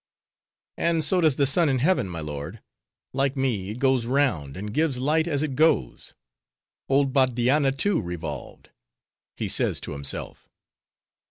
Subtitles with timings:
[0.77, 2.59] "And so does the sun in heaven, my lord;
[3.13, 6.15] like me, it goes round, and gives light as it goes.
[6.89, 8.71] Old Bardianna, too, revolved.
[9.37, 10.49] He says so himself.